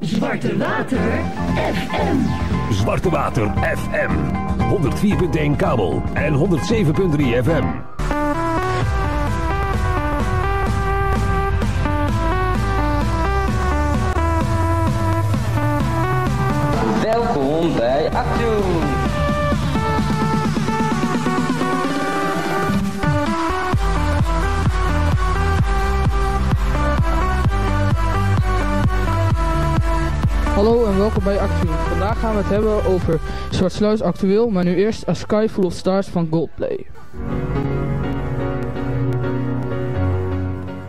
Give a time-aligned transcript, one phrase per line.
[0.00, 0.98] Zwarte Water
[1.54, 2.16] FM.
[2.72, 4.10] Zwarte Water FM.
[4.70, 7.64] 104.1 kabel en 107.3 FM.
[17.02, 18.99] Welkom bij Actioen.
[30.54, 31.68] Hallo en welkom bij Actie.
[31.68, 33.20] Vandaag gaan we het hebben over
[33.50, 36.86] Zwartsluis actueel, maar nu eerst A Sky Full of Stars van Goldplay.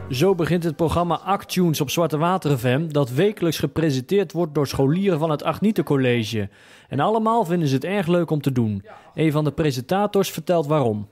[0.10, 5.20] Zo begint het programma Actunes op Zwarte Water FM, dat wekelijks gepresenteerd wordt door scholieren
[5.20, 6.50] van het Agnieten College.
[6.88, 8.86] En allemaal vinden ze het erg leuk om te doen.
[9.14, 11.08] Een van de presentators vertelt waarom.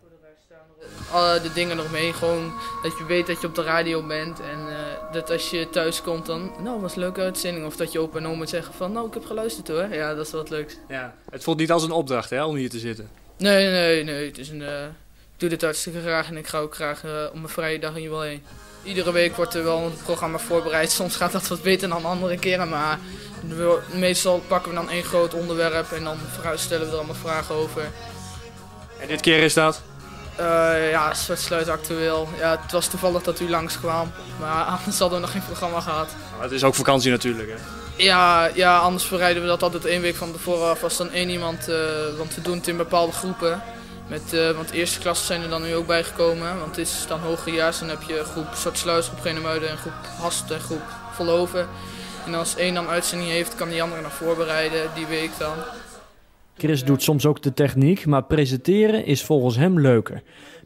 [1.12, 2.14] Alle de dingen nog mee.
[2.14, 2.54] Gewoon
[2.84, 4.40] dat je weet dat je op de radio bent.
[4.40, 7.66] En eh, dat als je thuis komt dan, nou was een leuke uitzending.
[7.66, 9.88] Of dat je opa en oma zeggen van, nou ik heb geluisterd hoor.
[9.92, 10.80] Ja, dat is wel het leukst.
[10.88, 13.10] Ja, het voelt niet als een opdracht hè, om hier te zitten.
[13.38, 14.26] Nee, nee, nee.
[14.26, 17.12] Het is een, eh, ik doe dit hartstikke graag en ik ga ook graag eh,
[17.28, 18.44] op mijn vrije dag hier wel heen.
[18.84, 20.92] Iedere week wordt er wel een programma voorbereid.
[21.00, 22.70] Soms gaat dat wat beter dan andere keren.
[22.70, 23.00] Maar
[23.94, 26.18] meestal pakken we dan één groot onderwerp en dan
[26.56, 27.92] stellen we er allemaal vragen over.
[29.00, 29.82] En dit keer is dat?
[30.40, 32.30] Eh, ja, Sluit actueel.
[32.38, 34.12] Ja, het was toevallig dat u langskwam.
[34.40, 36.08] Maar anders hadden we nog geen programma gehad.
[36.32, 37.56] Nou, het is ook vakantie natuurlijk hè.
[38.04, 41.30] Ja, ja, anders bereiden we dat altijd één week van tevoren af als dan één
[41.30, 41.68] iemand.
[41.68, 41.76] eh,
[42.18, 43.62] want we doen het in bepaalde groepen.
[44.08, 46.60] Met, eh, want eerste klassen zijn er dan nu ook bijgekomen.
[46.60, 47.80] Want het is dan hogerjaars.
[47.80, 51.68] Dan heb je groep Zwartsluis, groep Genemuiden en groep Hast en groep Volhoven.
[52.26, 55.56] En als één dan uitzending heeft, kan die andere nog voorbereiden die week dan.
[56.60, 60.22] Chris doet soms ook de techniek, maar presenteren is volgens hem leuker.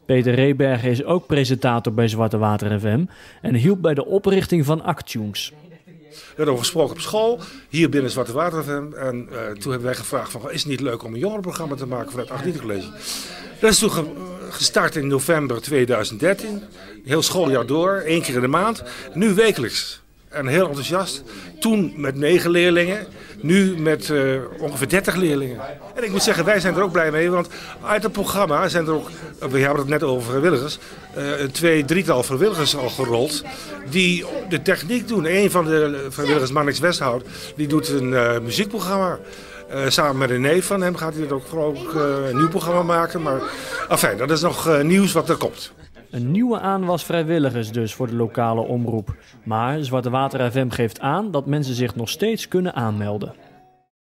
[0.06, 3.04] Peter Rebergen is ook presentator bij Zwarte Water FM
[3.42, 5.52] en hielp bij de oprichting van Actunes.
[6.10, 8.92] We hebben gesproken op school, hier binnen Zwarte Water FM.
[8.96, 11.86] En eh, toen hebben wij gevraagd van, is het niet leuk om een jongerenprogramma te
[11.86, 12.86] maken vanuit Agnieten College?
[13.60, 14.10] Dat is toen ge-
[14.50, 16.62] gestart in november 2013.
[17.04, 18.82] Heel schooljaar door, één keer in de maand.
[19.14, 20.02] Nu wekelijks.
[20.34, 21.22] En heel enthousiast.
[21.60, 23.06] Toen met negen leerlingen.
[23.40, 25.60] Nu met eh, ongeveer 30 leerlingen.
[25.94, 27.30] En ik moet zeggen, wij zijn er ook blij mee.
[27.30, 27.48] Want
[27.82, 30.78] uit het programma zijn er ook, eh, we hebben het net over vrijwilligers.
[31.14, 33.44] een twee, drietal vrijwilligers al gerold.
[33.90, 35.24] Die de techniek doen.
[35.24, 37.24] Een van de vrijwilligers, Marnix Westhout,
[37.56, 39.18] die doet een muziekprogramma.
[39.88, 43.22] Samen met een neef van hem gaat hij er ook eh, een nieuw programma maken.
[43.22, 43.40] Maar
[43.88, 45.72] enfin, dat is nog nieuws wat er komt.
[46.14, 49.16] Een nieuwe aanwas vrijwilligers dus voor de lokale omroep.
[49.42, 53.34] Maar Zwarte Water FM geeft aan dat mensen zich nog steeds kunnen aanmelden.